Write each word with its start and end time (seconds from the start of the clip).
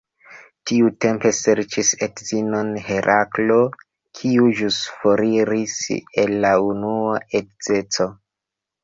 Tiutempe 0.69 1.31
serĉis 1.39 1.91
edzinon 2.05 2.71
Heraklo, 2.87 3.57
kiu 4.21 4.47
ĵus 4.61 4.79
foriris 5.03 5.77
el 6.23 6.35
la 6.47 6.55
unua 6.71 7.21
edzeco. 7.43 8.09